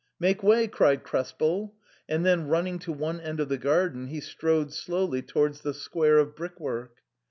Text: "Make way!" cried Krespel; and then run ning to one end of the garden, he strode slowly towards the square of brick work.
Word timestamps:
"Make 0.19 0.41
way!" 0.41 0.67
cried 0.67 1.03
Krespel; 1.03 1.73
and 2.09 2.25
then 2.25 2.47
run 2.47 2.63
ning 2.63 2.79
to 2.79 2.91
one 2.91 3.19
end 3.19 3.39
of 3.39 3.49
the 3.49 3.57
garden, 3.59 4.07
he 4.07 4.19
strode 4.19 4.73
slowly 4.73 5.21
towards 5.21 5.61
the 5.61 5.75
square 5.75 6.17
of 6.17 6.35
brick 6.35 6.59
work. 6.59 7.03